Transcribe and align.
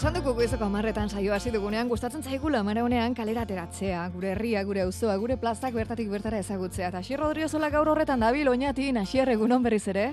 Esan 0.00 0.14
dugu 0.16 0.32
goizeko 0.32 0.64
amarretan 0.64 1.10
saio 1.12 1.34
hasi 1.36 1.50
dugunean 1.52 1.88
gustatzen 1.90 2.22
zaigula 2.24 2.62
amara 2.64 2.80
honean 2.86 3.12
kalera 3.12 3.42
ateratzea, 3.44 4.06
gure 4.14 4.30
herria, 4.30 4.62
gure 4.64 4.80
auzoa, 4.86 5.12
gure 5.20 5.36
plazak 5.36 5.74
bertatik 5.76 6.08
bertara 6.08 6.38
ezagutzea. 6.40 6.88
Eta 6.88 7.02
Xi 7.04 7.18
Rodriozola 7.20 7.68
gaur 7.68 7.90
horretan 7.92 8.24
dabil 8.24 8.48
oinati, 8.48 8.86
Nasier 8.96 9.28
egunon 9.28 9.60
berriz 9.62 9.82
ere. 9.92 10.06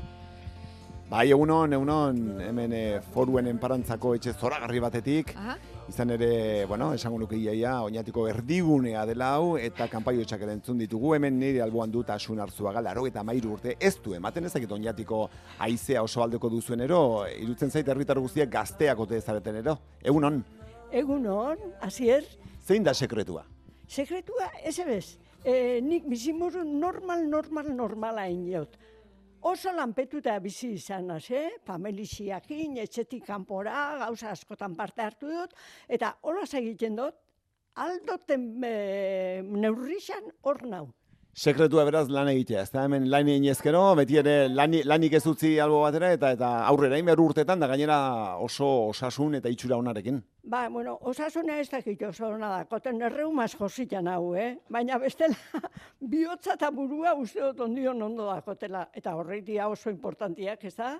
Bai, 1.07 1.29
egunon, 1.31 1.77
egunon, 1.79 2.19
hemen 2.49 2.75
e, 2.75 2.83
foruen 3.13 3.47
enparantzako 3.47 4.11
etxe 4.19 4.33
zoragarri 4.35 4.83
batetik. 4.83 5.31
Aha. 5.39 5.55
Izan 5.87 6.09
ere, 6.11 6.65
bueno, 6.67 6.89
esango 6.93 7.17
nuke 7.21 7.37
iaia, 7.39 7.77
oinatiko 7.87 8.25
erdigunea 8.27 9.05
dela 9.07 9.29
hau, 9.37 9.55
eta 9.55 9.87
kanpaio 9.87 10.25
txak 10.27 10.43
entzun 10.51 10.81
ditugu, 10.81 11.13
hemen 11.15 11.39
nire 11.39 11.61
alboan 11.63 11.91
dut 11.91 12.09
asun 12.11 12.41
hartzuaga, 12.43 12.83
laro 12.83 13.05
eta 13.07 13.23
mairu 13.23 13.53
urte, 13.55 13.77
ez 13.79 13.95
du, 14.03 14.13
ematen 14.17 14.45
ezakit 14.49 14.71
oinatiko 14.75 15.21
aizea 15.63 16.03
oso 16.03 16.23
aldeko 16.25 16.51
duzuen 16.51 16.83
ero, 16.83 16.99
irutzen 17.39 17.71
zait 17.71 17.87
herritar 17.87 18.19
guztiak 18.19 18.51
gazteak 18.51 18.99
ote 18.99 19.21
zareten 19.21 19.61
ero. 19.63 19.77
Egunon, 20.03 20.43
Egunon, 20.91 21.63
hasier, 21.83 22.27
zein 22.67 22.83
da 22.83 22.93
sekretua? 22.93 23.45
sekretua 23.87 24.51
ez 24.63 24.77
ebez, 24.83 25.17
e, 25.43 25.79
nik 25.81 26.05
bizimuru 26.11 26.63
normal, 26.67 27.23
normal, 27.29 27.71
normala 27.75 28.27
iniot. 28.29 28.75
Oso 29.45 29.71
lanpetuta 29.71 30.39
bizi 30.41 30.71
izan 30.73 31.07
naz, 31.11 31.29
eh? 31.29 31.59
Familixiakin, 31.65 32.77
etxetik 32.81 33.25
kanpora, 33.25 33.97
gauza 34.01 34.31
askotan 34.31 34.75
parte 34.75 35.01
hartu 35.01 35.29
dut, 35.29 35.53
eta 35.87 36.15
hola 36.23 36.45
egiten 36.57 36.95
dut, 36.97 37.15
aldoten 37.75 38.63
e, 38.65 39.41
neurrixan 39.45 40.31
hor 40.41 40.63
nau. 40.65 40.87
Sekretua 41.37 41.83
beraz 41.85 42.07
lan 42.09 42.31
egitea, 42.31 42.63
ez 42.65 42.71
da 42.73 42.81
hemen 42.87 43.03
lan 43.13 43.27
egin 43.29 43.43
ezkero, 43.51 43.81
beti 43.99 44.15
ere 44.17 44.47
lani, 44.49 44.79
lanik 44.89 45.13
ez 45.19 45.21
utzi 45.29 45.51
albo 45.61 45.83
batera, 45.83 46.09
eta 46.15 46.31
eta 46.33 46.47
aurrera 46.65 46.97
inber 46.97 47.19
urtetan, 47.21 47.61
da 47.61 47.67
gainera 47.69 47.97
oso 48.41 48.65
osasun 48.87 49.37
eta 49.37 49.51
itxura 49.53 49.77
onarekin. 49.77 50.17
Ba, 50.49 50.63
bueno, 50.73 50.95
osasuna 51.11 51.59
ez 51.61 51.67
dakit 51.69 52.01
oso 52.09 52.31
hona 52.31 52.49
da, 52.55 52.63
koten 52.65 53.05
erreumaz 53.05 53.51
jositan 53.53 54.09
hau, 54.09 54.33
eh? 54.33 54.55
Baina 54.73 54.97
bestela, 54.97 55.37
bihotza 56.15 56.55
eta 56.57 56.71
burua 56.73 57.13
uste 57.21 57.45
dut 57.45 57.61
ondion 57.67 58.01
ondo 58.01 58.25
dakotela, 58.31 58.87
eta 58.97 59.13
horreitia 59.13 59.69
oso 59.69 59.93
importantiak, 59.93 60.65
ez 60.65 60.73
da? 60.73 60.95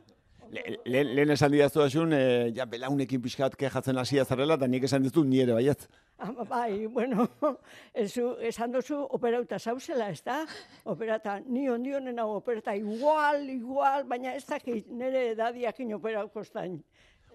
Le- 0.51 0.77
Lehen 0.85 1.09
lehen 1.15 1.31
esan 1.31 1.51
didazu 1.51 1.81
asun, 1.83 2.13
e, 2.13 2.51
ja, 2.55 2.65
belaunekin 2.65 3.21
pixkat 3.21 3.55
kejatzen 3.59 3.97
hasia 3.97 4.23
zarela, 4.25 4.55
eta 4.55 4.67
nik 4.67 4.83
esan 4.87 5.03
dizut 5.03 5.25
ni 5.27 5.41
ere 5.43 5.53
baiet. 5.53 5.87
Ah, 6.19 6.31
bai, 6.49 6.87
bueno, 6.87 7.27
ezu, 7.93 8.29
esan 8.41 8.71
duzu 8.71 9.01
operauta 9.17 9.59
zauzela, 9.59 10.09
ez 10.09 10.21
da? 10.25 10.39
Operata, 10.85 11.39
ni 11.45 11.67
ondionen 11.69 12.19
hau 12.19 12.29
operata 12.37 12.75
igual, 12.75 13.43
igual, 13.49 14.05
baina 14.09 14.33
ez 14.35 14.45
dakit 14.49 14.87
nire 14.89 15.31
edadiakin 15.33 15.93
operauko 15.99 16.43
zain. 16.43 16.79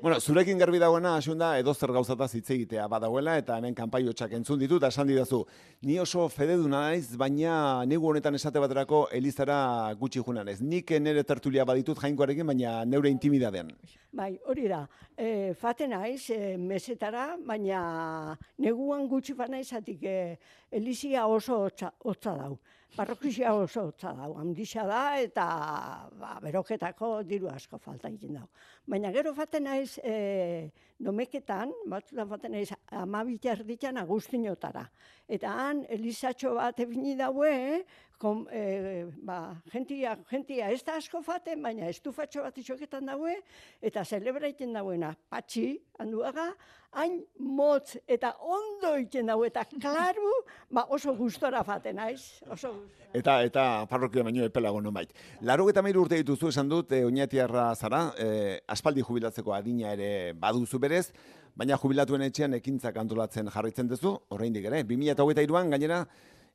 Bueno, 0.03 0.19
zurekin 0.19 0.59
garbi 0.59 0.81
dagoena 0.83 1.13
asun 1.15 1.39
da 1.39 1.53
edo 1.61 1.73
zer 1.79 1.93
gauzataz 1.95 2.33
hitz 2.35 2.49
egitea 2.51 2.89
badagoela 2.91 3.37
eta 3.39 3.55
hemen 3.61 3.77
kanpaio 3.79 4.11
txak 4.11 4.33
entzun 4.35 4.59
ditu 4.59 4.81
eta 4.81 4.89
esan 4.91 5.07
didazu. 5.07 5.39
Ni 5.87 6.01
oso 6.03 6.25
fededuna 6.29 6.81
naiz, 6.89 7.15
baina 7.17 7.85
negu 7.87 8.09
honetan 8.11 8.35
esate 8.35 8.59
baterako 8.59 9.05
elizara 9.15 9.61
gutxi 10.01 10.25
junan 10.27 10.51
ez. 10.51 10.57
Nik 10.59 10.91
nire 10.99 11.23
tertulia 11.23 11.63
baditut 11.65 12.03
jainkoarekin, 12.03 12.51
baina 12.51 12.75
neure 12.85 13.15
intimidadean. 13.15 13.71
Bai, 14.11 14.33
hori 14.51 14.67
da, 14.75 14.83
e, 15.15 15.55
fate 15.55 15.87
naiz, 15.87 16.25
e, 16.35 16.57
mesetara, 16.59 17.37
baina 17.47 18.37
neguan 18.59 19.07
gutxi 19.07 19.39
fa 19.39 19.47
naizatik 19.47 20.03
e, 20.03 20.19
elizia 20.83 21.29
oso 21.31 21.63
hotza 21.63 22.35
dau. 22.43 22.57
Parrokizia 22.93 23.55
oso 23.57 23.87
hotza 23.89 24.11
dau, 24.13 24.35
handixa 24.37 24.83
da 24.85 25.03
eta 25.17 25.45
ba, 26.21 26.35
beroketako 26.45 27.23
diru 27.25 27.49
asko 27.49 27.79
falta 27.81 28.11
egiten 28.11 28.37
dau. 28.37 28.45
Baina 28.85 29.09
gero 29.15 29.33
fate 29.33 29.63
naiz 29.65 29.97
e, 30.05 30.69
domeketan, 31.01 31.73
batzutan 31.89 32.29
fate 32.29 32.51
naiz 32.53 32.69
amabit 33.01 33.49
erditan 33.55 33.97
agustinotara. 34.03 34.85
Eta 35.25 35.55
han 35.63 35.81
elizatxo 35.89 36.53
bat 36.59 36.85
ebini 36.85 37.17
daue, 37.17 37.81
kom, 38.23 38.45
e, 38.55 39.07
ba, 39.27 39.57
gentia, 39.73 40.15
gentia 40.31 40.71
ez 40.71 40.83
da 40.87 40.95
asko 41.01 41.23
faten, 41.27 41.63
baina 41.65 41.89
estufatxo 41.91 42.45
bat 42.47 42.61
itxoketan 42.63 43.11
daue, 43.11 43.35
eta 43.83 44.05
celebraiten 44.07 44.77
dauena, 44.77 45.11
patxi, 45.33 45.73
handuaga, 45.99 46.53
hain 47.03 47.19
motz 47.41 47.97
eta 48.07 48.35
ondo 48.39 48.95
iten 49.01 49.31
dau, 49.33 49.41
eta 49.49 49.65
klaru, 49.73 50.33
ba 50.71 50.87
oso 50.95 51.17
gustora 51.19 51.65
faten 51.67 51.99
naiz, 51.99 52.43
oso 52.47 52.75
gustora. 52.77 53.11
Eta 53.19 53.37
eta 53.45 53.65
parrokia 53.91 54.25
baino 54.25 54.47
epelago 54.47 54.81
nonbait. 54.81 55.11
Laro 55.43 55.69
eta 55.69 55.83
urte 55.83 56.23
dituzu 56.23 56.49
esan 56.49 56.69
dut, 56.69 56.93
e, 56.93 57.05
oinatiarra 57.05 57.75
zara, 57.75 58.13
e, 58.17 58.61
aspaldi 58.69 59.03
jubilatzeko 59.03 59.53
adina 59.53 59.93
ere 59.93 60.33
baduzu 60.33 60.79
berez, 60.79 61.13
baina 61.57 61.77
jubilatuen 61.77 62.23
etxean 62.23 62.55
ekintzak 62.55 62.97
antolatzen 62.97 63.51
jarraitzen 63.51 63.89
duzu, 63.89 64.15
oraindik 64.31 64.65
ere, 64.71 64.85
2023an 64.85 65.75
gainera, 65.75 66.07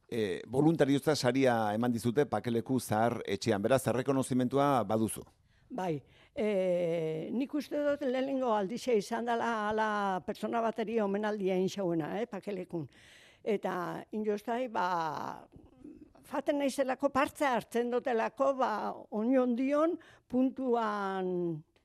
e, 0.07 0.41
voluntariotza 0.47 1.15
saria 1.15 1.73
eman 1.75 1.91
dizute 1.91 2.25
pakeleku 2.25 2.79
zahar 2.79 3.19
etxean, 3.25 3.61
beraz, 3.61 3.83
errekonozimentua 3.87 4.83
baduzu. 4.87 5.23
Bai, 5.69 5.97
e, 6.31 7.27
nik 7.35 7.53
uste 7.59 7.81
dut 7.83 8.05
lehenengo 8.07 8.53
aldixe 8.55 8.95
izan 8.95 9.27
dela 9.27 9.51
ala 9.67 9.89
pertsona 10.25 10.61
bateri 10.63 10.99
omenaldia 11.03 11.57
inxauena, 11.59 12.13
eh, 12.21 12.25
pakelekun. 12.25 12.87
Eta 13.43 14.03
injostai, 14.15 14.67
ba, 14.71 15.43
faten 16.27 16.59
naizelako 16.59 17.09
partze 17.09 17.45
hartzen 17.45 17.91
dutelako, 17.91 18.53
ba, 18.59 18.71
onion 19.11 19.55
dion 19.55 19.97
puntuan 20.27 21.29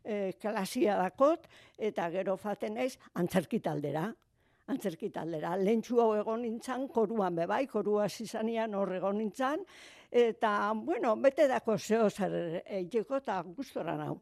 e, 0.05 0.33
klasia 0.39 0.97
dakot, 0.99 1.47
eta 1.79 2.09
gero 2.11 2.37
faten 2.37 2.79
naiz 2.79 2.97
antzerkitaldera. 3.15 4.11
Antzerkitaldera. 4.73 5.55
Lentsu 5.61 6.01
hau 6.01 6.13
egon 6.17 6.43
nintzan, 6.47 6.89
koruan 6.89 7.37
bebai, 7.37 7.67
korua 7.71 8.09
zizanian 8.09 8.75
hor 8.75 8.95
egon 8.97 9.19
nintzan, 9.21 9.65
eta, 10.11 10.73
bueno, 10.75 11.15
bete 11.21 11.49
dako 11.51 11.79
zeo 11.79 12.11
zer 12.11 12.63
eiteko 12.65 13.21
eta 13.21 13.43
gustora 13.57 13.97
nau. 14.01 14.17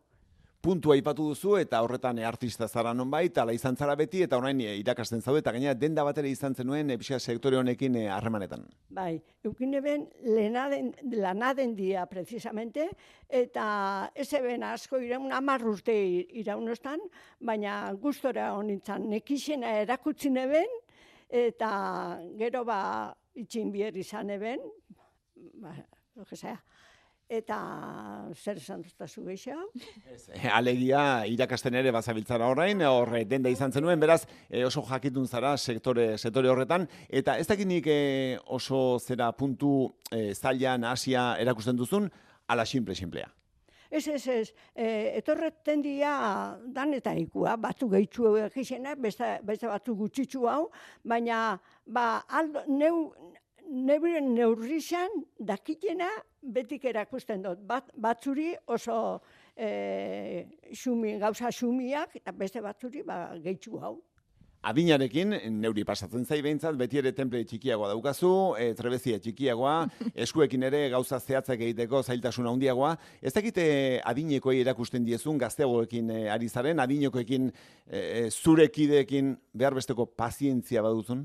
Puntua 0.60 0.94
aipatu 0.94 1.30
duzu 1.30 1.54
eta 1.56 1.80
horretan 1.82 2.18
e, 2.20 2.24
artista 2.28 2.68
zara 2.68 2.92
nonbait, 2.94 3.36
ala 3.38 3.52
izan 3.56 3.76
zara 3.76 3.94
beti 3.96 4.22
eta 4.26 4.38
orain 4.38 4.60
e, 4.60 4.74
irakasten 4.80 5.22
zaude 5.22 5.40
eta 5.40 5.54
gainera 5.56 5.74
denda 5.74 6.04
batera 6.04 6.28
izan 6.28 6.54
zenuen 6.54 6.90
e, 6.92 6.98
sektore 7.18 7.56
honekin 7.56 7.96
harremanetan. 8.12 8.66
Bai, 8.90 9.22
eukin 9.44 9.74
eben 9.74 10.06
lenaden, 10.22 10.92
lanaden 11.12 11.74
dia, 11.76 12.04
precisamente, 12.06 12.90
eta 13.28 14.10
ez 14.14 14.32
eben 14.34 14.62
asko 14.62 15.00
iraun, 15.00 15.32
amar 15.32 15.64
iraunostan, 15.90 17.00
baina 17.40 17.92
gustora 17.92 18.52
honintzan, 18.54 19.08
nekixena 19.08 19.78
erakutsi 19.80 20.30
neben, 20.30 20.68
eta 21.28 22.20
gero 22.36 22.64
ba 22.64 23.14
itxin 23.34 23.72
bier 23.72 23.96
izan 23.96 24.30
eben, 24.30 24.60
ba. 25.62 25.74
Eta 27.30 27.56
zer 28.34 28.58
esan 28.58 28.80
duztazu 28.82 29.22
gehiago? 29.22 29.68
E, 30.34 30.48
alegia 30.50 31.02
irakasten 31.30 31.76
ere 31.78 31.92
bazabiltzara 31.94 32.48
orain, 32.50 32.82
hor 32.82 33.14
e, 33.14 33.22
denda 33.30 33.52
izan 33.54 33.70
zenuen, 33.70 34.00
beraz 34.02 34.24
e, 34.48 34.64
oso 34.66 34.82
jakitun 34.88 35.28
zara 35.30 35.52
sektore, 35.56 36.16
sektore 36.18 36.50
horretan, 36.50 36.88
eta 37.06 37.36
ez 37.38 37.46
dakinik 37.46 37.86
e, 37.86 38.00
oso 38.50 38.98
zera 38.98 39.30
puntu 39.30 39.92
e, 40.10 40.32
zailan, 40.34 40.88
asia 40.90 41.36
erakusten 41.38 41.78
duzun, 41.78 42.10
ala 42.50 42.66
simple-simplea. 42.66 43.30
Ez, 43.90 44.08
ez, 44.08 44.26
ez, 44.26 44.52
e, 44.74 44.88
etorreten 45.18 45.86
dia 45.86 46.10
dan 46.74 46.94
eta 46.98 47.14
ikua, 47.18 47.56
batzu 47.58 47.88
gehitzu 47.94 48.36
egizena, 48.42 48.96
beste, 48.98 49.36
beste 49.46 49.70
batzu 49.70 49.94
gutxitzu 49.98 50.50
hau, 50.50 50.64
baina 51.02 51.60
ba, 51.86 52.24
aldo, 52.26 52.66
neu, 52.70 53.10
neuren 53.70 54.34
neurrixan 54.34 55.22
dakitena 55.38 56.10
betik 56.42 56.84
erakusten 56.90 57.42
dut. 57.46 57.62
Bat, 57.66 57.90
batzuri 57.94 58.52
oso 58.66 59.20
e, 59.56 60.46
xumi, 60.74 61.16
gauza 61.22 61.52
xumiak, 61.54 62.16
eta 62.20 62.32
beste 62.32 62.62
batzuri 62.64 63.04
ba, 63.06 63.28
gehitzu 63.42 63.78
hau. 63.80 63.98
Adinarekin, 64.60 65.32
neuri 65.56 65.86
pasatzen 65.88 66.26
zai 66.28 66.42
behintzat, 66.44 66.74
beti 66.76 66.98
ere 67.00 67.14
temple 67.16 67.40
txikiagoa 67.48 67.94
daukazu, 67.94 68.32
e, 68.60 68.74
trebezia 68.76 69.16
txikiagoa, 69.22 69.76
eskuekin 70.26 70.66
ere 70.68 70.82
gauza 70.92 71.16
zehatzak 71.16 71.62
egiteko 71.64 72.02
zailtasun 72.02 72.50
handiagoa. 72.50 72.92
Ez 73.22 73.32
dakite 73.32 73.64
adinekoei 74.04 74.60
erakusten 74.60 75.06
diezun, 75.06 75.40
gazteagoekin 75.40 76.12
e, 76.12 76.20
ari 76.34 76.50
zaren, 76.52 76.82
adinekoekin, 76.84 77.48
e, 77.86 78.02
e, 78.02 78.26
zure 78.30 78.68
kideekin 78.68 79.32
behar 79.56 79.78
besteko 79.80 80.04
pazientzia 80.04 80.84
baduzun? 80.84 81.24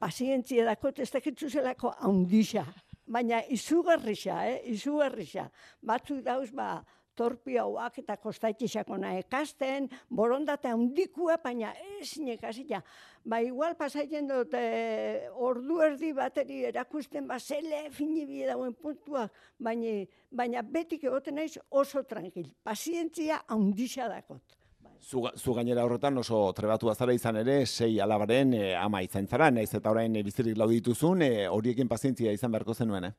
Pazientzia 0.00 0.64
dakot 0.68 0.98
ez 0.98 1.10
dakitzu 1.12 1.50
zelako 1.50 1.92
handixa. 2.00 2.64
Baina 3.10 3.42
izugarrixa, 3.50 4.38
eh? 4.46 4.60
izugarrixa. 4.70 5.48
Batzuk 5.82 6.22
dauz, 6.24 6.50
ba, 6.54 6.78
torpi 7.18 7.58
hauak 7.60 7.98
eta 8.00 8.16
kostaitxisakona 8.22 9.12
ekasten, 9.18 9.88
borondate 10.08 10.70
handikua, 10.70 11.36
baina 11.42 11.72
ez 11.98 12.14
nekazita. 12.22 12.80
Ba, 13.24 13.42
igual 13.44 13.74
pasaiten 13.76 14.30
dut, 14.30 14.54
e, 14.56 15.26
ordu 15.34 15.80
erdi 15.84 16.14
bateri 16.16 16.62
erakusten, 16.70 17.26
ba, 17.28 17.40
zele 17.40 17.88
fini 17.92 18.24
bie 18.30 18.46
dauen 18.48 18.72
puntuak, 18.78 19.34
baina, 19.58 19.98
baina 20.30 20.62
betik 20.62 21.04
egoten 21.10 21.36
naiz 21.42 21.58
oso 21.68 22.06
tranquil. 22.08 22.48
Pazientzia 22.64 23.42
handixa 23.50 24.08
dakot. 24.08 24.59
Zu, 25.00 25.22
zu 25.36 25.54
gainera 25.56 25.84
horretan 25.86 26.18
oso 26.20 26.52
trebatu 26.52 26.90
azara 26.92 27.14
izan 27.16 27.38
ere, 27.40 27.64
sei 27.66 27.94
alabaren 28.04 28.52
e, 28.54 28.74
ama 28.76 29.00
izan 29.02 29.26
zara, 29.26 29.48
naiz 29.50 29.72
eta 29.74 29.90
orain 29.90 30.16
e, 30.16 30.22
bizirik 30.22 30.58
laudituzun, 30.60 31.22
e, 31.24 31.46
horiekin 31.48 31.88
pazientzia 31.88 32.34
izan 32.36 32.52
beharko 32.52 32.74
zenuen, 32.74 33.08
eh? 33.08 33.12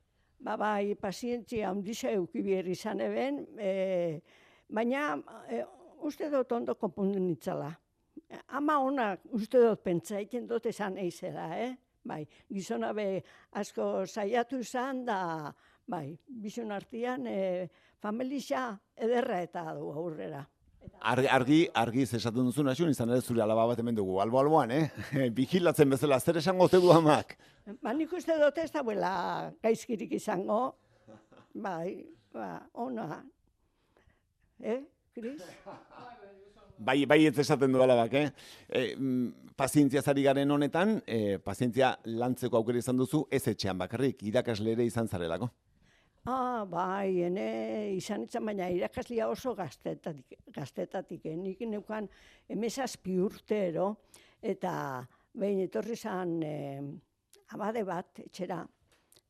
Ba, 0.45 0.55
bai, 0.61 0.93
pazientzia 0.95 1.71
handiza 1.71 2.13
eukibier 2.13 2.69
izan 2.69 3.01
eben, 3.01 3.41
e, 3.57 4.21
baina 4.69 5.15
e, 5.49 5.63
uste 6.05 6.29
dut 6.29 6.53
ondo 6.53 6.77
konpundu 6.77 7.19
nitzala. 7.19 7.71
Ama 8.59 8.77
ona 8.85 9.09
uste 9.33 9.59
dut 9.65 9.81
pentsaiten 9.83 10.45
dut 10.47 10.69
esan 10.69 11.01
eizela, 11.01 11.49
eh? 11.57 11.73
Bai, 12.05 12.23
gizona 12.49 12.93
be 12.93 13.23
asko 13.57 14.05
saiatu 14.05 14.61
izan 14.61 15.03
da, 15.05 15.51
bai, 15.89 16.07
bizun 16.45 16.71
artian, 16.77 17.25
e, 17.25 17.67
familia 18.01 18.69
ederra 18.97 19.41
eta 19.49 19.71
du 19.77 19.89
aurrera. 19.91 20.45
Argi, 21.01 21.27
argi, 21.33 21.59
argi 21.73 22.03
esaten 22.05 22.45
duzun 22.45 22.69
asun, 22.69 22.89
izan 22.93 23.09
ere 23.09 23.21
zure 23.21 23.41
alaba 23.41 23.65
bat 23.71 23.79
hemen 23.81 23.95
dugu, 23.97 24.19
albo 24.21 24.39
alboan, 24.39 24.71
eh? 24.71 24.89
Bigilatzen 25.37 25.89
bezala, 25.89 26.19
zer 26.19 26.37
esango 26.41 26.67
te 26.69 26.77
du 26.81 26.91
amak? 26.93 27.33
Ba, 27.81 27.93
nik 27.93 28.13
uste 28.13 28.37
dut 28.37 28.57
ez 28.61 28.69
da 28.71 28.83
gaizkirik 29.63 30.13
izango, 30.13 30.75
bai, 31.53 32.05
ba, 32.33 32.67
ona. 32.73 33.23
Eh, 34.61 34.81
Kris? 35.13 35.41
Bai, 36.77 37.05
bai 37.05 37.25
ez 37.27 37.37
esaten 37.37 37.73
du 37.73 37.81
alabak, 37.81 38.13
eh? 38.13 38.29
E, 38.69 38.95
pazientzia 39.57 40.01
zari 40.01 40.23
garen 40.23 40.51
honetan, 40.51 41.01
e, 41.05 41.37
pazientzia 41.37 41.95
lantzeko 42.05 42.57
aukera 42.57 42.81
izan 42.81 42.97
duzu, 42.97 43.25
ez 43.29 43.43
etxean 43.51 43.77
bakarrik, 43.77 44.23
irakasle 44.23 44.73
ere 44.77 44.85
izan 44.85 45.09
zarelako. 45.09 45.49
Ah, 46.29 46.65
bai, 46.69 47.23
ene 47.25 47.95
izan 47.95 48.27
itzan, 48.27 48.45
baina 48.45 48.67
irakaslia 48.69 49.25
oso 49.27 49.55
gaztetatik, 49.57 50.35
gaztetatik. 50.53 51.25
Eh? 51.25 51.33
Nik 51.35 51.63
neukan 51.65 52.05
emezazpi 52.47 53.15
urtero, 53.17 53.87
eta 54.37 54.73
behin 55.33 55.63
etorri 55.63 55.97
zan 55.97 56.35
eh, 56.45 56.83
abade 57.57 57.83
bat, 57.83 58.21
etxera. 58.21 58.59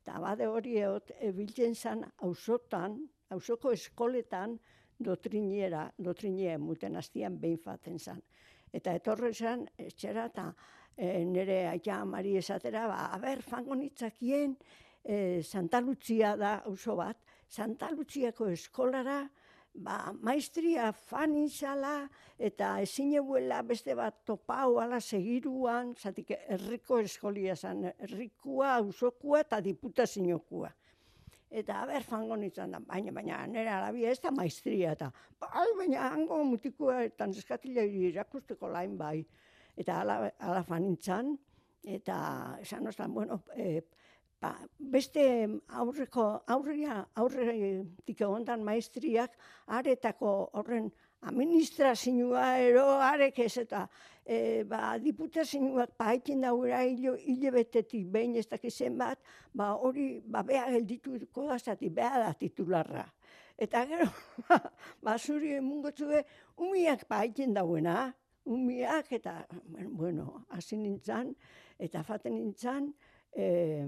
Eta 0.02 0.18
abade 0.18 0.50
hori 0.50 0.76
eot, 0.82 1.14
ebiltzen 1.30 1.74
zan 1.74 2.04
hausotan, 2.26 3.00
hausoko 3.32 3.72
eskoletan, 3.72 4.58
dotriniera, 5.00 5.86
dotrinia 5.96 6.58
emuten 6.60 7.00
hastian 7.00 7.40
behin 7.40 7.56
faten 7.56 7.98
zan. 7.98 8.20
Eta 8.70 8.92
etorri 9.00 9.32
zan, 9.32 9.64
etxera, 9.78 10.28
eta 10.28 10.50
e, 10.96 11.24
nire 11.24 11.62
aita 11.70 12.02
amari 12.02 12.36
esatera, 12.36 12.84
ba, 12.90 13.06
aber, 13.16 13.40
fango 13.40 13.80
nitzakien, 13.80 14.58
e, 15.04 15.42
Santa 15.42 15.80
Lucia 15.80 16.36
da 16.36 16.62
oso 16.66 16.96
bat, 16.96 17.18
Santa 17.48 17.90
Luciako 17.90 18.48
eskolara, 18.48 19.22
ba, 19.74 20.12
maestria 20.20 20.90
fan 20.92 21.36
izala, 21.36 22.08
eta 22.38 22.80
ezin 22.82 23.14
beste 23.66 23.94
bat 23.94 24.24
topau 24.24 24.78
ala 24.80 25.00
segiruan, 25.00 25.94
zatik 25.96 26.30
herriko 26.30 26.98
eskolia 26.98 27.56
zan, 27.56 27.84
herrikua, 27.98 28.76
ausokua 28.76 29.40
eta 29.40 29.60
diputazinokua. 29.60 30.72
Eta 31.52 31.82
haber 31.82 32.02
fango 32.02 32.36
nintzen 32.36 32.70
da, 32.70 32.78
baina, 32.80 33.12
baina, 33.12 33.46
nire 33.46 33.68
arabia 33.68 34.10
ez 34.10 34.20
da 34.20 34.30
maestria, 34.30 34.92
eta 34.92 35.10
bai, 35.38 35.68
baina 35.76 36.08
hango 36.08 36.42
mutikua 36.44 37.02
eta 37.04 37.26
neskatila 37.26 37.82
irakusteko 37.82 38.68
lain 38.68 38.96
bai. 38.96 39.18
Eta 39.76 40.00
ala, 40.00 40.30
ala 40.38 40.62
fan 40.64 40.86
nintzen, 40.86 41.36
eta 41.84 42.56
esan 42.60 42.86
oztan, 42.88 43.12
bueno, 43.12 43.42
e, 43.56 43.82
ba, 44.42 44.52
beste 44.94 45.24
aurreko 45.82 46.26
aurria 46.54 46.98
aurretik 47.22 48.24
ondan 48.26 48.64
maestriak 48.66 49.38
aretako 49.78 50.32
horren 50.58 50.90
administrazioa 51.30 52.46
ero 52.58 52.86
arek 52.98 53.38
ez 53.44 53.54
eta 53.62 53.84
e, 54.26 54.64
ba, 54.68 54.96
diputazioak 55.02 55.94
paekin 55.98 56.42
daura 56.42 56.82
hile, 56.86 57.14
hile 57.22 57.52
betetik 57.54 58.08
behin 58.10 58.34
ez 58.40 58.46
dakizen 58.50 58.98
bat, 58.98 59.20
ba, 59.54 59.72
hori 59.78 60.16
ba, 60.24 60.42
beha 60.46 60.68
geldituko 60.74 61.46
da 61.48 61.58
zati, 61.58 61.90
beha 61.90 62.24
da 62.24 62.32
titularra. 62.38 63.06
Eta 63.62 63.84
gero, 63.86 64.08
ba, 65.04 65.16
zuri 65.18 65.54
emungotzue, 65.58 66.24
umiak 66.66 67.06
paekin 67.10 67.54
dauena, 67.54 68.10
umiak 68.50 69.12
eta, 69.14 69.38
bueno, 69.94 70.46
hasi 70.50 70.80
nintzen, 70.80 71.34
eta 71.78 72.02
faten 72.02 72.34
nintzen, 72.40 72.90
eh, 73.36 73.86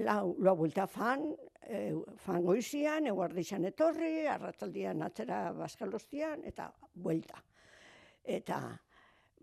lau, 0.00 0.36
lau 0.38 0.54
bulta 0.56 0.86
fan, 0.86 1.24
e, 1.62 1.92
fan 2.24 2.42
goizian, 2.44 3.06
eguardizan 3.10 3.64
etorri, 3.68 4.26
arratzaldian 4.30 5.02
atzera 5.02 5.44
baskalostian, 5.56 6.44
eta 6.48 6.70
buelta. 6.94 7.42
Eta, 8.22 8.60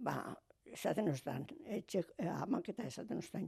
ba, 0.06 0.18
esaten 0.66 1.10
ostan, 1.12 1.46
etxe, 1.66 2.04
e, 2.18 2.28
amak 2.30 2.70
eta 2.74 2.88
esaten 2.88 3.22
ostan, 3.22 3.48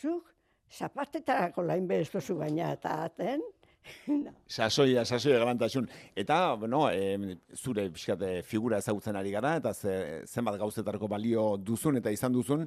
zuk, 0.00 0.34
zapatetarako 0.70 1.64
lain 1.66 1.88
beheztozu 1.90 2.36
baina 2.38 2.72
eta 2.76 3.02
aten, 3.06 3.42
Sasoia, 4.46 5.04
sasoia 5.04 5.38
garantasun. 5.38 5.86
Eta, 6.16 6.54
bueno, 6.60 6.82
e, 6.90 7.36
zure 7.56 7.86
pixkate 7.90 8.42
figura 8.46 8.76
ezagutzen 8.78 9.16
ari 9.16 9.32
gara, 9.32 9.54
eta 9.60 9.72
ze, 9.74 9.94
zenbat 10.28 10.58
gauzetarako 10.60 11.08
balio 11.08 11.56
duzun 11.56 11.96
eta 12.00 12.12
izan 12.12 12.34
duzun, 12.34 12.66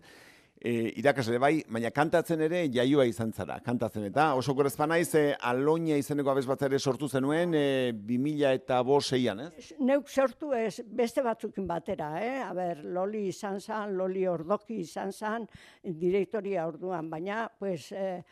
e, 0.63 0.93
irakasle 0.99 1.39
bai, 1.41 1.53
baina 1.67 1.91
kantatzen 1.91 2.41
ere 2.45 2.63
jaioa 2.71 3.05
izan 3.09 3.33
zara, 3.33 3.57
kantatzen 3.65 4.05
eta 4.07 4.29
oso 4.39 4.55
korezpa 4.55 4.87
naiz, 4.87 5.09
e, 5.19 5.23
alonia 5.51 5.97
izeneko 5.99 6.31
abez 6.31 6.45
bat 6.47 6.61
ere 6.67 6.79
sortu 6.79 7.09
zenuen, 7.09 7.53
e, 7.53 7.91
2000 7.93 8.53
eta 8.61 8.81
seian, 9.01 9.39
ez? 9.47 9.73
Neuk 9.79 10.09
sortu 10.09 10.53
ez 10.53 10.81
beste 10.85 11.21
batzukin 11.21 11.67
batera, 11.67 12.13
eh? 12.21 12.39
A 12.43 12.53
ber, 12.53 12.83
Loli 12.83 13.27
izan 13.27 13.59
zan, 13.59 13.95
Loli 13.97 14.25
Ordoki 14.27 14.79
izan 14.81 15.11
zan, 15.11 15.47
direktoria 15.83 16.67
orduan, 16.67 17.09
baina, 17.09 17.49
pues, 17.59 17.91
eh, 17.91 18.23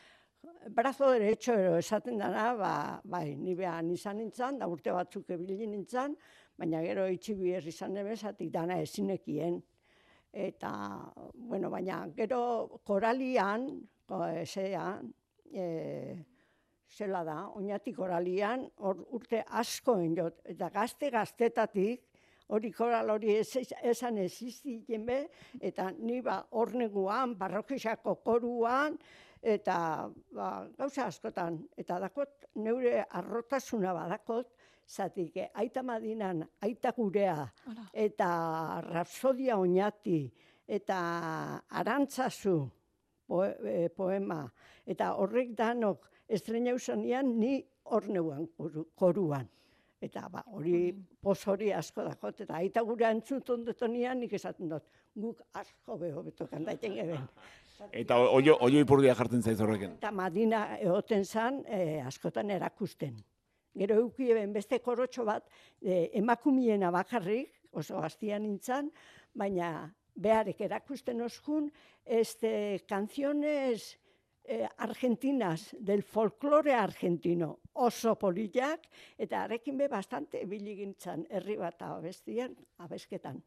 brazo 0.69 1.11
derecho 1.11 1.53
esaten 1.77 2.17
dara, 2.17 2.53
ba, 2.55 3.01
bai, 3.03 3.35
ni 3.35 3.55
behan 3.55 3.91
izan 3.91 4.17
nintzen, 4.17 4.57
da 4.59 4.67
urte 4.67 4.91
batzuk 4.91 5.29
ebili 5.29 5.67
nintzen, 5.67 6.15
baina 6.57 6.81
gero 6.81 7.07
itxibi 7.09 7.57
izan 7.57 7.93
nebezatik 7.93 8.51
dana 8.51 8.79
ezinekien 8.81 9.61
eta 10.31 10.71
bueno, 11.33 11.69
baina 11.69 12.05
gero 12.15 12.81
koralian, 12.83 13.67
zean, 14.45 15.11
e, 15.51 16.25
zela 16.91 17.23
da, 17.23 17.37
oinatik 17.55 17.95
koralian, 17.95 18.65
or, 18.79 19.05
urte 19.15 19.43
asko 19.47 19.97
enjot, 19.99 20.41
eta 20.53 20.69
gazte 20.69 21.09
gaztetatik, 21.11 22.07
hori 22.51 22.71
koral 22.75 23.13
hori 23.13 23.37
esan 23.39 24.17
existitzen 24.19 25.05
be, 25.07 25.19
eta 25.59 25.89
ni 25.99 26.19
ba 26.21 26.41
orneguan, 26.59 27.37
barrokisako 27.39 28.17
koruan, 28.25 28.97
eta 29.41 30.09
ba, 30.35 30.49
gauza 30.77 31.07
askotan, 31.07 31.61
eta 31.77 31.99
dakot 31.99 32.51
neure 32.55 33.05
arrotasuna 33.09 33.93
badakot, 33.95 34.51
zatik, 34.87 35.37
eh, 35.37 35.49
aita 35.53 35.83
madinan, 35.83 36.45
aita 36.61 36.91
gurea, 36.91 37.47
eta 37.93 38.81
rapsodia 38.81 39.57
oinati, 39.57 40.31
eta 40.67 40.99
arantzazu 41.69 42.57
eh, 43.65 43.89
poema, 43.95 44.43
eta 44.85 45.13
horrek 45.15 45.55
danok 45.55 46.09
estrena 46.27 46.73
usanian 46.73 47.37
ni 47.39 47.59
orneuan 47.91 48.47
koruan. 48.95 49.49
Eta 50.01 50.25
ba, 50.33 50.41
hori 50.57 50.89
pos 51.21 51.37
hori 51.47 51.69
asko 51.77 52.03
dakot, 52.07 52.39
eta 52.41 52.57
aita 52.57 52.81
gure 52.81 53.05
antzutun 53.05 53.65
detonian 53.67 54.17
nik 54.19 54.33
esaten 54.33 54.71
dut, 54.71 54.87
guk 55.13 55.43
asko 55.53 55.97
beho 56.01 56.23
beto 56.25 56.47
kandaiten 56.49 56.95
geben. 56.97 57.27
Eta 57.97 58.17
oio, 58.21 58.59
oio 58.61 58.81
ipurdia 58.83 59.15
jartzen 59.17 59.41
zaiz 59.41 59.57
horrekin. 59.61 59.95
Eta 59.97 60.11
Madina 60.13 60.77
egoten 60.77 61.23
zan, 61.25 61.63
eh, 61.65 62.01
askotan 62.05 62.51
erakusten. 62.53 63.15
Gero 63.77 63.95
eukien 64.03 64.53
beste 64.53 64.79
korotxo 64.83 65.25
bat, 65.25 65.47
e, 65.81 66.09
emakumiena 66.19 66.91
bakarrik, 66.91 67.61
oso 67.71 68.01
gaztian 68.03 68.43
nintzen, 68.43 68.91
baina 69.33 69.89
beharek 70.15 70.61
erakusten 70.67 71.21
oskun, 71.21 71.71
este, 72.05 72.83
kanziones 72.87 73.97
eh, 74.43 74.67
argentinas, 74.77 75.69
del 75.79 76.03
folklore 76.03 76.73
argentino, 76.73 77.59
oso 77.73 78.17
polillak, 78.19 78.89
eta 79.17 79.45
arekin 79.45 79.77
be 79.77 79.87
bastante 79.87 80.43
biligintzan, 80.49 81.25
herri 81.29 81.55
bat 81.57 81.81
abestian, 81.87 82.55
abesketan. 82.83 83.39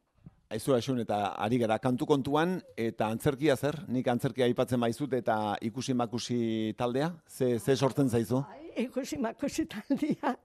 Aizu 0.49 0.75
asun 0.75 1.01
eta 1.01 1.33
ari 1.41 1.57
gara 1.57 1.79
kantu 1.81 2.05
kontuan 2.05 2.59
eta 2.77 3.07
antzerkia 3.09 3.55
zer? 3.57 3.79
Nik 3.89 4.07
antzerkia 4.07 4.45
aipatzen 4.45 4.79
baizut 4.79 5.13
eta 5.17 5.55
ikusi 5.65 5.95
makusi 5.97 6.73
taldea? 6.77 7.09
Ze, 7.27 7.57
ze 7.59 7.75
sortzen 7.75 8.09
zaizu? 8.09 8.43
Bai, 8.45 8.64
ikusi 8.83 9.17
makusi 9.17 9.65
taldea 9.69 10.35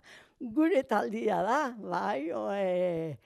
gure 0.41 0.83
taldea 0.89 1.43
da, 1.45 1.61
bai, 1.77 2.33
o, 2.33 2.47
e, 2.53 3.17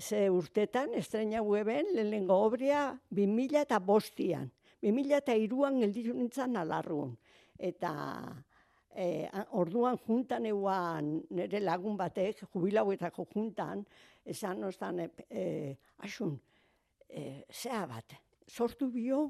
ze 0.00 0.28
urtetan 0.30 0.94
estrena 0.98 1.42
weben 1.42 1.92
lehenengo 1.94 2.34
obria 2.46 2.98
2000 3.10 3.62
eta 3.62 3.78
bostian. 3.78 4.50
2000 4.82 5.18
eta 5.20 5.34
iruan 5.36 5.80
gelditu 5.80 6.14
nintzen 6.16 6.56
alarrun. 6.56 7.12
Eta 7.58 7.92
e, 8.96 9.28
orduan 9.52 9.98
juntan 10.06 10.46
euan 10.46 11.20
nire 11.30 11.60
lagun 11.60 11.98
batek, 12.00 12.46
jubilauetako 12.52 13.26
juntan, 13.34 13.84
esan 14.24 14.64
oztan, 14.64 15.04
e, 15.04 15.10
e, 15.28 15.44
asun, 16.06 16.34
e, 17.08 17.44
zea 17.52 17.84
bat, 17.86 18.16
sortu 18.48 18.90
bio 18.90 19.22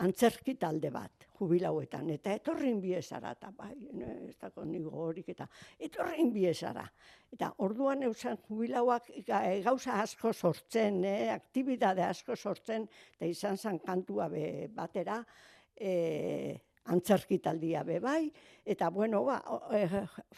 antzerki 0.00 0.54
talde 0.58 0.90
bat, 0.90 1.26
jubilauetan, 1.38 2.08
eta 2.14 2.32
etorrin 2.38 2.80
biezara, 2.80 3.32
eta 3.36 3.50
bai, 3.56 3.74
ne, 3.92 4.08
ez 4.28 4.36
dako 4.40 4.64
nigo 4.64 4.92
horik, 5.04 5.28
eta 5.34 5.46
etorrin 5.78 6.32
biezara. 6.32 6.84
Eta 7.32 7.52
orduan 7.64 8.02
eusen 8.08 8.38
jubilauak 8.48 9.10
gauza 9.64 10.00
asko 10.02 10.32
sortzen, 10.32 11.04
eh, 11.04 11.30
aktibidade 11.34 12.04
asko 12.06 12.36
sortzen, 12.36 12.88
eta 13.16 13.26
izan 13.26 13.58
zen 13.58 13.78
kantua 13.84 14.28
be, 14.32 14.68
batera, 14.74 15.22
e, 15.76 16.56
antzerkitaldia 16.92 17.84
be 17.86 17.98
bai, 18.00 18.30
eta 18.64 18.90
bueno, 18.90 19.24
ba, 19.24 19.40
e, 19.70 19.86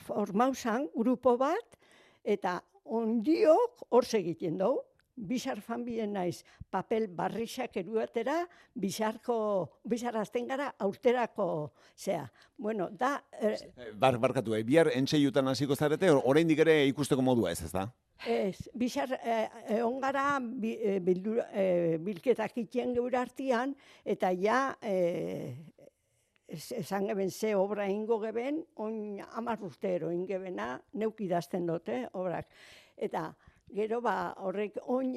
formausan 0.06 0.88
grupo 0.94 1.36
bat, 1.40 1.78
eta 2.24 2.58
ondiok 2.84 3.86
hor 3.90 4.04
segiten 4.04 4.58
dugu, 4.60 4.82
bizar 5.16 5.60
fanbien 5.62 6.12
naiz 6.12 6.44
papel 6.70 7.06
barrixak 7.08 7.76
eruatera, 7.76 8.42
bizarko, 8.74 9.36
bizar 9.84 10.16
azten 10.18 10.48
gara 10.48 10.72
aurterako, 10.78 11.72
zea. 11.96 12.24
Bueno, 12.56 12.88
da... 12.90 13.16
Er, 13.40 13.58
Bar, 13.98 14.18
barkatu, 14.18 14.54
eh, 14.54 14.62
bihar 14.66 14.90
entxeiutan 14.94 15.48
hasiko 15.48 15.76
zarete, 15.76 16.10
oraindik 16.10 16.64
ere 16.66 16.82
ikusteko 16.90 17.22
modua 17.22 17.52
ez, 17.52 17.62
ez 17.62 17.72
da? 17.72 17.88
Ez, 18.26 18.70
bizar, 18.74 19.12
eh, 19.22 19.48
egon 19.76 20.00
gara 20.00 20.38
bi, 20.40 20.74
eh, 20.80 20.98
bildur, 21.04 21.42
eh, 21.52 21.98
bilketak 22.00 22.56
itien 22.62 22.94
geur 22.94 23.16
artian, 23.18 23.74
eta 24.04 24.30
ja, 24.32 24.76
eh, 24.80 25.54
esan 26.48 27.08
geben 27.08 27.30
ze 27.30 27.54
obra 27.56 27.88
ingo 27.88 28.20
geben, 28.20 28.64
on 28.76 29.20
amar 29.32 29.60
urtero 29.62 30.10
ingebena, 30.12 30.80
neuk 30.92 31.20
idazten 31.20 31.66
dute, 31.66 32.04
obrak. 32.12 32.48
Eta, 32.96 33.34
gero 33.72 34.00
ba, 34.00 34.34
horrek 34.38 34.78
oin 34.86 35.14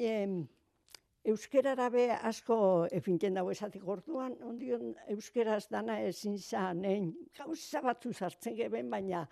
euskerara 1.28 1.88
be 1.90 2.08
asko 2.12 2.86
efinten 2.92 3.34
dago 3.34 3.52
esatik 3.52 3.86
orduan, 3.86 4.36
ondion 4.44 4.94
euskeraz 5.14 5.66
dana 5.70 6.00
ezin 6.00 6.38
zanen, 6.38 7.12
gauza 7.36 7.82
batzu 7.84 8.12
sartzen 8.12 8.56
geben, 8.56 8.90
baina 8.90 9.26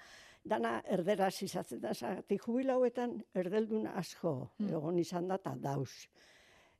dana 0.44 0.80
erderaz 0.96 1.34
izatzen 1.42 1.80
da, 1.80 1.94
zati 1.94 2.38
jubilauetan 2.38 3.16
erdeldun 3.34 3.86
asko 3.86 4.34
hmm. 4.58 4.68
egon 4.78 4.98
izan 5.02 5.28
da, 5.28 5.40
eta 5.40 5.54
dauz. 5.68 6.06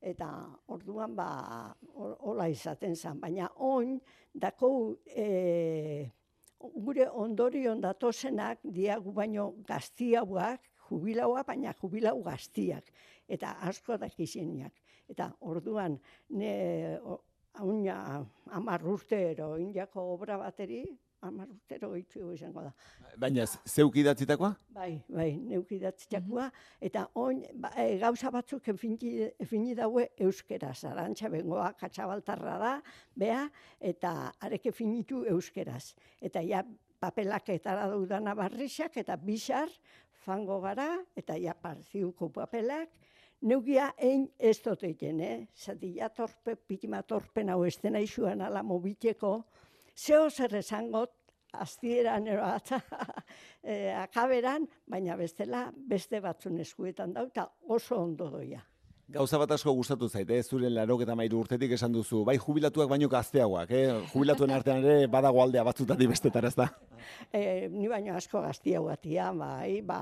Eta 0.07 0.29
orduan 0.71 1.17
ba, 1.17 1.29
hola 1.97 2.51
izaten 2.53 2.95
zen, 2.95 3.19
baina 3.21 3.49
oin, 3.65 3.97
dako 4.35 4.69
e, 5.09 6.07
gure 6.61 7.09
ondorion 7.09 7.81
datozenak 7.81 8.61
diagu 8.63 9.13
baino 9.17 9.49
gaztiagoak, 9.67 10.69
jubilaua, 10.89 11.43
baina 11.45 11.75
jubilau 11.81 12.19
gaztiak, 12.23 12.93
eta 13.29 13.57
asko 13.61 13.99
da 13.99 14.09
Eta 15.09 15.31
orduan, 15.41 16.01
ne, 16.31 16.99
haunia 17.55 18.25
amar 18.51 18.85
urtero, 18.87 19.57
indiako 19.59 20.03
obra 20.15 20.37
bateri, 20.37 20.85
amar 21.27 21.49
urtero 21.49 21.91
goitzu 21.93 22.31
izango 22.35 22.63
da. 22.67 22.73
Baina, 23.19 23.47
zeuk 23.47 23.97
idatzitakoa? 24.03 24.53
Bai, 24.77 24.91
bai, 25.09 25.29
neuk 25.41 25.71
idatzitakoa, 25.79 26.49
eta 26.89 27.07
on, 27.23 27.43
ba, 27.63 27.73
e, 27.81 27.97
gauza 28.03 28.31
batzuk 28.35 28.69
efini, 28.75 29.29
efini 29.43 29.77
daue 29.79 30.09
euskera, 30.27 30.73
zarantxa 30.75 31.31
bengoa, 31.33 31.73
katsabaltarra 31.81 32.57
da, 32.63 32.73
bea, 33.15 33.45
eta 33.81 34.13
areke 34.41 34.73
finitu 34.77 35.25
euskeraz. 35.33 35.95
Eta 36.21 36.45
ja, 36.45 36.63
papelak 37.01 37.51
eta 37.53 37.77
dudana 37.93 38.35
barrixak, 38.37 38.97
eta 39.03 39.17
bisar, 39.21 39.73
fango 40.27 40.61
gara, 40.61 40.89
eta 41.17 41.37
ja 41.39 41.55
parziuko 41.55 42.29
papelak, 42.35 42.91
neugia 43.47 43.93
ein 44.03 44.27
ez 44.39 44.57
dut 44.65 44.83
egin, 44.89 45.21
eh? 45.23 45.47
Zati 45.55 45.95
ja 46.01 46.09
torpe, 46.11 46.57
pitima 46.57 47.03
torpe 47.07 47.45
nau 47.47 47.63
ez 47.65 47.77
dena 47.83 48.03
isuan 48.03 48.43
ala 48.43 48.63
mobiteko, 48.67 49.37
zeo 49.95 50.29
zer 50.31 50.59
esangot, 50.59 51.15
aztieran 51.57 52.27
ero 52.29 52.45
atza, 52.45 52.81
eh, 53.63 53.93
akaberan, 53.97 54.67
baina 54.87 55.17
bestela 55.17 55.67
beste 55.77 56.21
batzun 56.21 56.59
eskuetan 56.65 57.15
dauta 57.15 57.49
oso 57.79 58.03
ondo 58.03 58.31
doia. 58.31 58.65
Gauza 59.15 59.39
bat 59.39 59.53
asko 59.55 59.71
gustatu 59.71 60.09
zait, 60.11 60.31
eh? 60.35 60.43
zure 60.43 60.67
larok 60.67 61.05
eta 61.05 61.15
mairu 61.15 61.39
urtetik 61.39 61.77
esan 61.77 61.93
duzu, 61.95 62.25
bai 62.27 62.35
jubilatuak 62.43 62.89
baino 62.91 63.07
gazteagoak, 63.09 63.71
eh? 63.71 63.85
jubilatuen 64.13 64.51
artean 64.51 64.83
ere 64.83 65.07
badago 65.07 65.43
aldea 65.45 65.63
batzutatik 65.69 66.11
bestetar 66.11 66.47
ez 66.51 66.57
da? 66.59 66.67
E, 67.31 67.69
ni 67.71 67.87
baino 67.87 68.17
asko 68.19 68.43
gazteagoak 68.43 69.07
bai, 69.39 69.81
ba, 69.87 70.01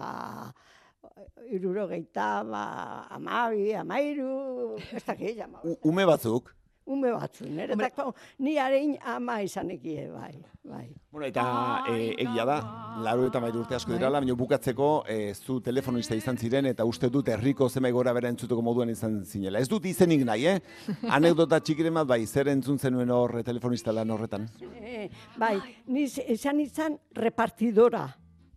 iruro 1.53 1.87
geita, 1.87 2.43
ba, 2.49 2.65
amabi, 3.11 3.75
amairu, 3.75 4.79
ez 4.97 5.05
dakit, 5.05 5.45
Ume 5.83 6.07
batzuk? 6.09 6.55
Ume 6.87 7.11
batzu, 7.13 7.47
niretako 7.49 8.13
ni 8.45 8.59
arein 8.61 8.97
ama 9.09 9.39
izanekie, 9.43 10.09
bai, 10.13 10.35
bai. 10.63 10.85
Bueno, 11.11 11.27
eta 11.27 11.45
e, 11.89 12.11
egia 12.25 12.45
da, 12.49 12.59
laru 13.05 13.29
eta 13.31 13.41
mairu 13.41 13.63
urte 13.63 13.77
asko 13.79 13.93
bai. 13.93 13.99
dirala, 13.99 14.21
baina 14.21 14.37
bukatzeko 14.37 14.89
e, 15.09 15.17
zu 15.35 15.61
telefonista 15.65 16.17
izan 16.19 16.37
ziren, 16.37 16.69
eta 16.69 16.85
uste 16.85 17.09
dut 17.11 17.29
herriko 17.33 17.69
zemai 17.69 17.93
gora 17.93 18.13
bera 18.13 18.29
entzuteko 18.33 18.63
moduan 18.63 18.93
izan 18.93 19.23
zinela. 19.25 19.63
Ez 19.63 19.69
dut 19.69 19.87
izenik 19.89 20.27
nahi, 20.29 20.47
eh? 20.53 20.59
Anekdota 21.17 21.61
txikiren 21.65 22.01
bat, 22.03 22.11
bai, 22.13 22.21
zer 22.27 22.53
entzun 22.53 22.79
zenuen 22.79 23.11
hor 23.11 23.41
telefonista 23.47 23.95
lan 23.95 24.13
horretan? 24.13 24.47
E, 24.81 25.09
bai, 25.41 25.57
ni 25.89 26.05
izan 26.37 26.61
izan 26.61 27.01
repartidora, 27.17 28.07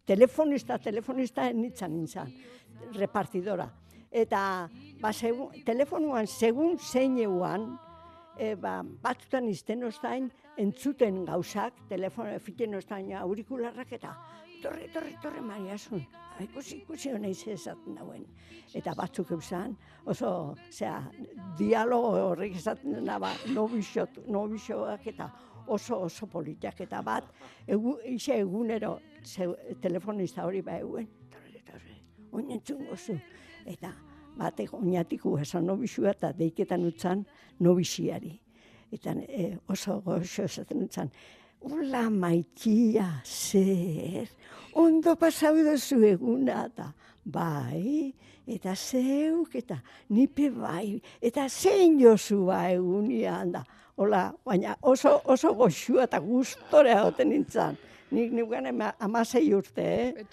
telefonista, 0.08 0.78
telefonista 0.84 1.48
nintzen 1.54 1.96
nintzen, 1.96 2.32
repartidora. 3.00 3.72
Eta, 4.12 4.40
ba, 5.02 5.12
segun, 5.14 5.52
telefonuan, 5.68 6.28
segun 6.28 6.78
zeineuan, 6.80 7.68
e, 8.40 8.56
ba, 8.56 8.82
batzutan 9.04 9.48
izten 9.50 9.84
ostain, 9.88 10.30
entzuten 10.58 11.24
gauzak, 11.26 11.74
telefono 11.90 12.34
efiten 12.36 12.76
ostain 12.78 13.12
aurikularrak 13.20 13.92
eta 13.98 14.14
torre, 14.62 14.88
torre, 14.94 15.14
torre, 15.22 15.42
mariasun. 15.42 16.06
Ikusi, 16.42 16.82
ikusi 16.84 17.12
hona 17.14 17.30
esaten 17.30 17.98
dauen. 17.98 18.26
Eta 18.76 18.94
batzuk 18.98 19.32
eusan, 19.38 19.76
oso, 20.06 20.56
zera, 20.70 21.02
dialogo 21.58 22.14
horrek 22.30 22.58
esaten 22.60 22.98
dena, 23.00 23.18
ba, 23.20 23.34
nobixoak 23.54 25.08
eta 25.14 25.32
oso 25.68 26.02
oso 26.08 26.28
politiak 26.28 26.82
eta 26.82 27.02
bat, 27.04 27.28
egu, 27.68 27.98
ise 28.06 28.40
egunero 28.40 28.98
ze, 29.24 29.48
telefonista 29.82 30.46
hori 30.46 30.62
ba 30.62 30.78
eguen, 30.80 31.08
torre, 31.32 31.64
torre, 31.68 31.98
oin 32.32 32.52
entzun 32.56 32.86
gozu. 32.88 33.18
Eta 33.68 33.92
batek 34.38 34.74
oinatiku 34.74 35.38
esan 35.42 35.66
nobixua 35.66 36.14
eta 36.16 36.32
deiketan 36.38 36.86
utzan 36.86 37.26
nobixiari. 37.60 38.38
Eta 38.92 39.12
e, 39.28 39.58
oso 39.68 40.00
goxo 40.06 40.46
esaten 40.48 40.86
utzan, 40.86 41.12
Ula 41.62 42.10
maitia, 42.10 43.24
zer, 43.26 44.30
ondo 44.78 45.16
pasau 45.18 45.56
duzu 45.58 45.98
eguna, 46.06 46.68
eta 46.70 46.92
bai, 47.26 48.14
eta 48.48 48.76
zeuk, 48.76 49.56
eta 49.56 49.80
nipe 50.14 50.52
bai, 50.54 51.02
eta 51.20 51.48
zein 51.50 51.98
jozu 52.00 52.46
ba 52.46 52.70
egunian 52.72 53.52
da. 53.52 53.64
Ola, 53.98 54.30
baina 54.46 54.76
oso, 54.82 55.18
oso 55.26 55.56
goxua 55.58 56.06
eta 56.06 56.20
gustore 56.22 56.94
hau 56.94 57.10
nintzen. 57.26 57.78
Nik 58.12 58.32
nuken 58.32 58.70
amasei 59.00 59.54
urte, 59.54 59.84
eh? 59.84 60.26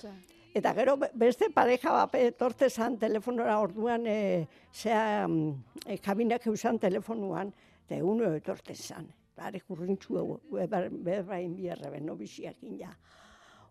Eta 0.55 0.71
gero 0.71 0.95
beste 1.19 1.49
pareja 1.51 1.91
bat 1.91 2.13
etorte 2.15 2.69
zan 2.71 2.95
telefonora 2.99 3.57
orduan 3.59 4.07
e, 4.07 4.47
zea 4.71 5.27
e, 5.27 5.97
kabinak 5.99 6.47
eusan 6.47 6.79
telefonuan, 6.79 7.51
eta 7.83 7.99
uno 8.07 8.31
etorte 8.39 8.77
zan. 8.79 9.09
Bare 9.35 9.59
kurrintzu 9.67 10.39
berrain 11.03 11.57
bierre 11.57 11.91
ben, 11.91 12.07
no 12.07 12.17
ja. 12.79 12.97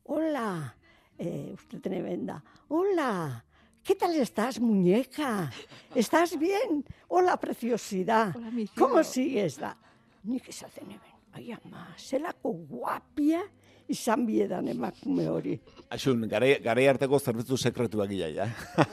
Hola, 0.04 0.76
eh, 1.18 1.52
usted 1.54 1.80
tiene 1.80 2.02
venda. 2.02 2.44
Hola, 2.68 3.46
¿qué 3.82 3.96
tal 3.96 4.14
estás, 4.16 4.60
muñeca? 4.60 5.50
¿Estás 5.96 6.38
bien? 6.38 6.84
Hola, 7.08 7.38
preciosidad. 7.38 8.36
Hola, 8.36 8.52
¿Cómo 8.78 9.02
sigues? 9.06 9.58
Da? 9.58 9.78
Ni 10.24 10.42
que 10.42 10.52
se 10.52 10.66
hace 10.66 10.82
ben. 10.82 11.13
Ai, 11.34 11.50
ama, 11.56 11.88
zelako 11.98 12.54
guapia 12.70 13.42
izan 13.90 14.26
biedan 14.28 14.68
emakume 14.70 15.26
hori. 15.28 15.58
Asun, 15.94 16.28
garai, 16.30 16.56
garai 16.64 16.86
arteko 16.92 17.20
zerbitzu 17.20 17.58
sekretuak 17.58 18.12
gila, 18.12 18.30
ja. 18.34 18.48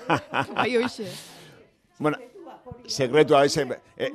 Bai, 0.57 0.71
hoxe. 0.77 1.09
Bueno, 2.01 2.17
sekretua, 2.89 3.43
se, 3.49 3.67
eh, 3.97 4.11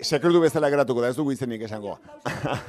sekretu 0.00 0.40
bezala 0.40 0.70
geratuko 0.72 1.04
da, 1.04 1.12
ez 1.12 1.18
dugu 1.18 1.34
izenik 1.36 1.66
esango. 1.68 1.98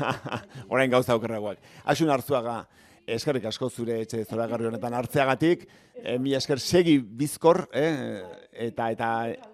Orain 0.74 0.92
gauza 0.92 1.16
okerragoak. 1.16 1.64
Asun 1.88 2.12
hartzuaga, 2.12 2.60
eskerrik 3.08 3.46
asko 3.48 3.70
zure 3.70 4.02
etxe 4.04 4.24
zoragarri 4.26 4.68
honetan 4.68 4.94
hartzeagatik, 4.98 5.64
e, 5.96 6.18
mi 6.20 6.34
esker 6.36 6.60
segi 6.60 6.98
bizkor, 7.00 7.64
eh, 7.72 8.22
eta 8.68 8.90
eta 8.92 9.10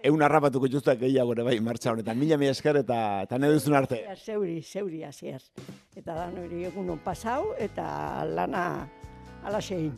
eun 0.09 0.25
arrapatuko 0.25 0.69
justuak 0.71 0.99
gehiago 1.03 1.35
ere 1.37 1.45
bai 1.45 1.59
martxa 1.59 1.93
honetan. 1.93 2.17
Mila 2.17 2.37
mila 2.41 2.57
esker 2.57 2.81
eta 2.81 2.99
eta 3.27 3.37
nahi 3.37 3.53
duzun 3.53 3.77
arte. 3.77 4.01
Zeuri, 4.25 4.61
zeuri, 4.61 5.03
hasiaz. 5.03 5.43
Eta 5.95 6.15
da 6.15 6.29
hori 6.31 6.65
egunon 6.71 6.99
pasau 7.05 7.53
eta 7.59 8.25
lana 8.25 8.67
ala 9.43 9.61
sein. 9.61 9.93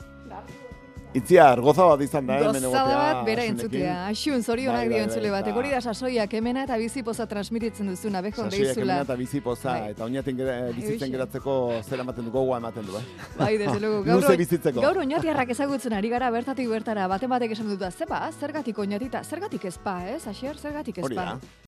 Itziar, 1.15 1.62
goza 1.63 1.86
bat 1.88 2.01
izan 2.03 2.27
da, 2.27 2.36
hemen 2.43 2.63
egotea. 2.67 2.95
bat 3.00 3.19
bera 3.25 3.43
entzutea. 3.48 3.93
Axun, 4.10 4.41
zorionak 4.43 4.81
Bai, 4.81 4.88
bai, 4.89 4.95
dio 4.98 5.03
entzule 5.05 5.29
bai, 5.29 5.39
bat. 5.39 5.48
eta- 5.48 5.57
Hori 5.62 5.69
da 5.72 5.79
sasoiak 5.81 6.34
hemena 6.34 6.63
eta 6.67 6.75
bizipoza 6.77 7.25
transmititzen 7.25 7.88
duzuna, 7.88 8.22
behon 8.22 8.50
Sasoiak 8.51 8.65
deizula. 8.67 8.84
emena 8.84 9.01
eta 9.07 9.15
bizi 9.15 9.39
poza, 9.41 9.72
Bai. 9.79 9.91
eta 9.91 10.03
oinaten 10.03 10.38
gera, 10.38 10.57
bizitzen 10.75 11.12
geratzeko 11.12 11.55
zer 11.88 12.00
ematen 12.03 12.25
du, 12.25 12.31
gogoa 12.31 12.57
ematen 12.57 12.86
du, 12.86 12.98
eh? 12.98 13.03
Bai, 13.39 13.57
desde 13.57 13.79
luego. 13.79 14.03
Gaur, 14.12 14.38
bizitzeko. 14.38 14.81
gaur 14.81 14.98
oinatiarrak 14.98 15.50
ezagutzen 15.50 15.93
ari 15.93 16.10
gara 16.10 16.29
bertatik 16.29 16.67
bertara, 16.69 17.07
baten 17.07 17.29
batek 17.29 17.51
esan 17.51 17.69
dut 17.69 17.79
da, 17.79 17.91
zeba, 17.91 18.29
zergatik 18.38 18.77
oinatita, 18.77 19.24
zergatik 19.24 19.63
ezpa, 19.65 20.01
ez, 20.10 20.27
Asier, 20.27 20.57
zergatik 20.57 20.98
Hori 21.01 21.15
ezpa. 21.15 21.25
da. 21.25 21.64